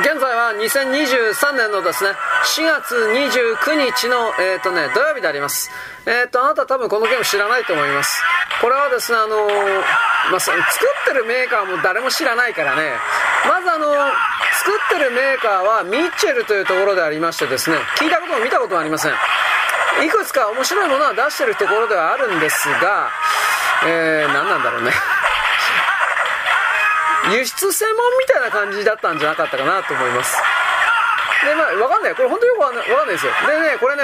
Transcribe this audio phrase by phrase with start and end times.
[0.00, 2.10] 現在は2023年のですね、
[2.56, 5.70] 4月29日の、えっ、ー、とね、土曜日であります。
[6.06, 8.22] えっ、ー、と、あなた多分このゲーム知らないと思います。
[8.60, 12.92] これはですね、あのー、まあ、作ってるメーカーも誰も知らないからね、
[13.48, 19.12] まずあの作ってるメーカーはミッチェルというところでありましてですね、聞いたことも見たこともありません。
[20.04, 23.10] いくつか面白いものは出してるところではあるんですが、
[23.84, 24.92] えー、何なんだろうね。
[27.32, 30.36] 輸出専門みたいな感じだったんじゃなかったかなと思います。
[31.44, 32.14] で、まあ、わかんない。
[32.14, 33.32] これ本当によくわかんないですよ。
[33.46, 34.02] でね、これね、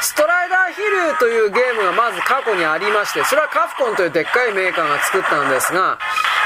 [0.00, 5.98] ストライダーヒルというゲームがまず過去にありまして、それはカフコンというでっかいメーカーが作ったんですが、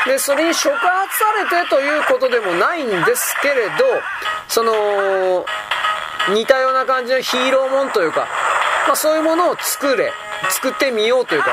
[0.06, 3.72] で、それに触発されてということでもないんですけれど、
[4.48, 5.46] その、
[6.30, 8.26] 似たような感じのヒーローもんというか、
[8.86, 10.12] まあ、そういうものを作れ、
[10.50, 11.50] 作ってみようというか、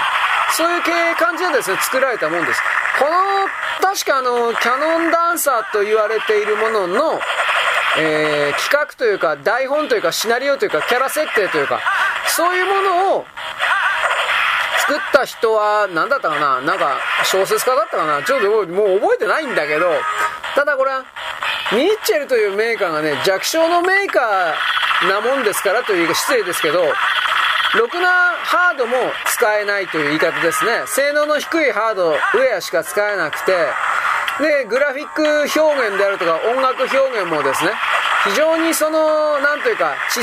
[0.51, 0.81] そういう
[1.15, 2.61] 感じでですね、作られたもんです。
[2.99, 3.11] この、
[3.81, 7.21] 確かあの、キャノンダンサーと言われているものの、
[7.97, 11.79] えー、企画というか、台本というか、シナリオというか、キャラ設定というか、
[12.27, 13.25] そういうものを、
[14.87, 16.61] 作った人は、何だったかな？
[16.61, 18.23] なんか、小説家だったかな？
[18.23, 19.91] ちょっともう覚えてないんだけど、
[20.55, 21.05] ただこれは、
[21.71, 26.83] ミッチェルというメーカーがね、弱小のメーカーなもんですからというか失礼ですけど、
[27.77, 28.95] ろくなハードも
[29.27, 30.83] 使えないという言い方ですね。
[30.87, 33.51] 性能の低いハード、ウェアしか使えなくて、
[34.39, 35.23] で、グラフィック
[35.59, 37.71] 表現であるとか音楽表現もですね、
[38.25, 40.19] 非常にその、なんというかち、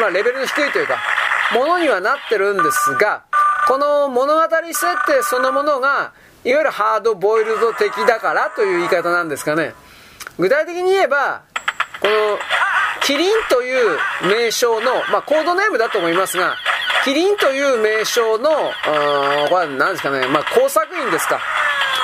[0.00, 0.98] まあ、レベルの低いというか、
[1.52, 3.22] ものにはなってるんですが、
[3.66, 6.12] この物語設定そのものが、
[6.44, 9.74] いわゆるハードボイルド的だからという言い方なんですかね。
[10.38, 11.42] 具体的に言えば、
[12.00, 12.38] この、
[13.02, 16.56] キリンという名称の、まあ、コードネームだと思いますが、
[17.04, 18.50] キリンという名称の、こ
[18.86, 21.38] れは何ですかね、まあ、工作員ですか。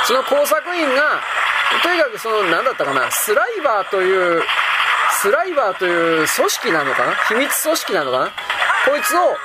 [0.06, 1.20] その工作員が、
[1.82, 4.42] とにかくその、何だったかな、スライバーという、
[5.22, 7.14] スライバーという組織なのかな。
[7.28, 8.26] 秘密組織なのかな。
[8.84, 9.36] こいつを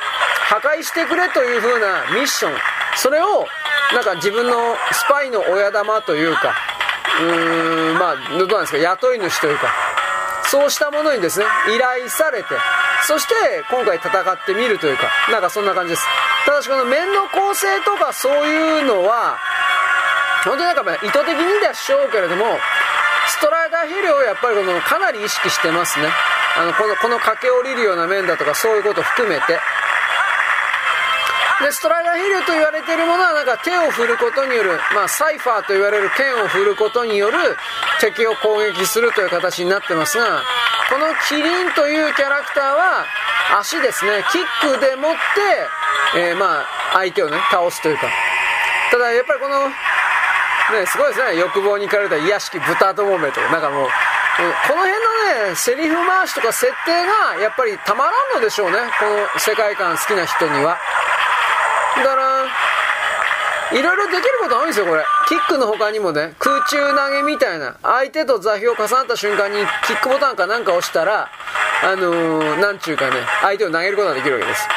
[0.48, 2.58] 破壊してくれという風なミッション。
[2.96, 3.48] それを
[3.94, 6.54] なんか自分のスパイの親玉というか
[7.20, 8.78] うーんまあどうなんですか。
[8.78, 9.68] 雇い主というか。
[10.50, 11.46] そうしたものにですね
[11.76, 12.50] 依頼されて
[13.08, 13.34] そして
[13.70, 16.04] 今回戦ってみるというかなんかそんな感じです。
[16.46, 19.38] ただしこの面の構成とかそういうのは
[20.44, 22.46] 本当になんかま意図的にでしょうけれども
[23.28, 26.08] ストライダーヒルをやっぱりこのかなり意識してますね。
[26.58, 29.60] あのこのこの駆け下りるような面だとかそういうことを含めて
[31.64, 37.38] でストライダーヒルと言われているものはなんか手を振ることによる、まあ、サイファーと言われる剣を振ることによる
[38.02, 40.44] 敵を攻撃するという形になってますが
[40.92, 43.06] このキリンというキャラクターは
[43.60, 45.16] 足ですねキックでもっ
[46.14, 48.10] て、えー、まあ相手をね倒すというか
[48.92, 53.88] ただやっぱりこのねすごいですね欲望に駆られた癒しき豚どもめとなんかもう
[54.36, 54.44] こ
[54.76, 58.78] の辺のね、セリフ回しとか設定がやっぱりたまらんのでしょうね。
[59.00, 60.78] この世界観好きな人には。
[61.98, 62.46] だから、
[63.72, 65.06] いろいろできること多いんですよ、これ。
[65.28, 71.30] キックの他にもね、空中投げみたいな、相手と座標重なった瞬間にキックボタンかなんか押したら、
[71.84, 74.68] あのー、なんちゅうかね、相手を投げることができるわけです。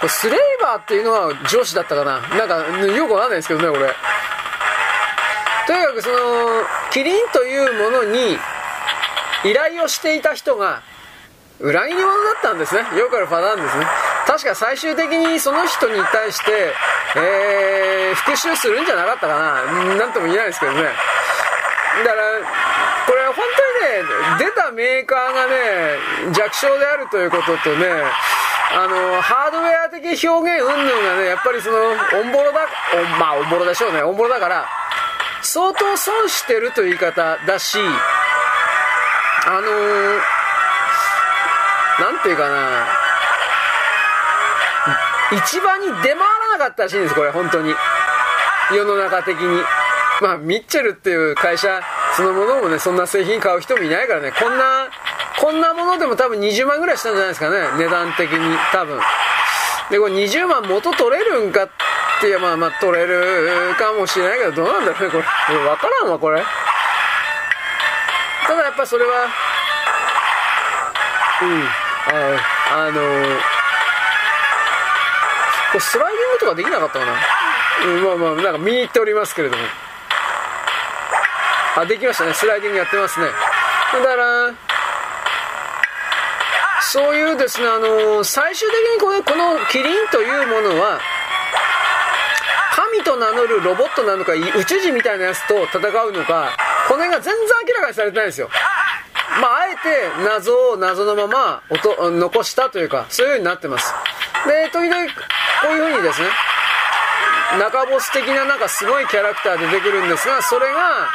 [0.00, 3.94] これスレイバーっていうのは上司だったかななんか、よくわかんないですけどね、これ。
[5.66, 6.16] とにかくその、
[6.90, 8.38] キリンというものに
[9.44, 10.82] 依頼をしていた人が、
[11.64, 12.84] 裏切り者だったんですね。
[12.98, 13.86] よくあるパターンですね。
[14.26, 16.74] 確か最終的にその人に対して、
[17.16, 19.96] えー、復讐するんじゃなかったかな。
[19.96, 20.82] なんとも言えないですけどね。
[20.82, 22.22] だから、
[23.06, 23.36] これ本
[23.80, 27.86] 当にね、出たメーカーがね、弱小であるということとね、
[28.76, 34.02] あの、ハードウェア的表現云々がね、やっぱりその、オンボロだ、おまあ、オンボロでしょうね。
[34.02, 34.68] オンボロだから、
[35.40, 37.78] 相当損してるという言い方だし、
[39.46, 40.33] あのー、
[42.00, 42.86] なんていうかな、
[45.46, 47.74] 市場に出回らなかったらしいんです、これ、本当に。
[48.72, 49.64] 世の中的に。
[50.20, 51.82] まあ、ミッチェルっていう会社
[52.16, 54.88] そのものもね、そんな製品買う人もいないからね、こんな、
[55.40, 59.00] こんなものでも多分20万ぐらいしたんじゃないですかね、値段的に、多分。
[59.90, 61.68] で、これ20万元取れるんかっ
[62.20, 65.18] ていや、まあまあ取れるかもしれないけど、どうなんだろうね、こ
[65.52, 65.58] れ。
[65.66, 66.44] わからんわ、これ。
[68.46, 69.26] ただやっぱそれは、
[71.42, 71.83] うん。
[72.06, 73.36] ああのー、
[75.72, 77.12] これスライディングとかできなかったかな、
[77.86, 79.62] うん、まあまあなんか見に行っておりますけれども。
[81.76, 82.34] あできましたね。
[82.34, 83.26] スライディングやってますね。
[83.26, 83.32] だ
[84.04, 84.54] から
[86.82, 91.00] そういうですねあのー、最終的にこのこのキリンというものは
[92.74, 96.50] 神と名乗るロボットなのか宇宙人みたいなやつと戦うのか
[96.86, 98.50] この辺が全然明らかにされてないんですよ。
[99.40, 103.94] まあ、あえて謎を謎のまま音残したというかそういう風になってます。
[104.46, 105.12] で時々こ
[105.68, 106.28] ういう風にですね
[107.58, 111.08] 中ボス的ななんかすごいキャラクター出てくるんですがそれが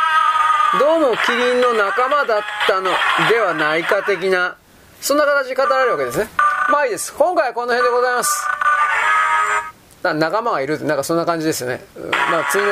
[0.80, 2.92] どうもキリンの仲間だったの
[3.30, 4.56] ではないか的な
[5.02, 6.30] そんな形で語られるわけですね。
[6.70, 7.14] まあいいです。
[7.14, 8.48] 今回はこの辺でございます。
[10.04, 11.84] 仲間がいるなんかそんな感じですよね、
[12.32, 12.72] まあ次のい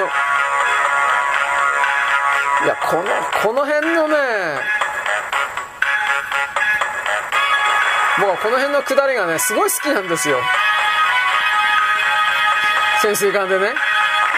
[2.67, 3.03] やこの
[3.43, 4.15] この辺のね
[8.19, 10.37] もうこの辺のくだりがねすごい好きなんですよ。
[13.01, 13.73] 潜水艦でね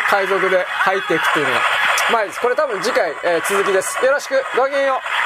[0.09, 1.61] 海賊で入っていくっていうのが
[2.11, 4.03] まあこれ多分次回、えー、続きです。
[4.03, 4.35] よろしく。
[4.57, 5.18] ごきげんよう。